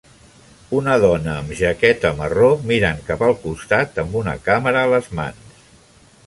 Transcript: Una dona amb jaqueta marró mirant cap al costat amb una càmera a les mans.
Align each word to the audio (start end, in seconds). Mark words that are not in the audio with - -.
Una 0.77 0.93
dona 1.01 1.35
amb 1.41 1.51
jaqueta 1.59 2.11
marró 2.21 2.47
mirant 2.71 3.05
cap 3.11 3.21
al 3.27 3.37
costat 3.45 4.01
amb 4.05 4.19
una 4.23 4.35
càmera 4.49 4.83
a 4.87 4.91
les 4.97 5.13
mans. 5.21 5.63